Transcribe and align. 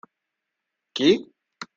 Qui? 0.95 1.11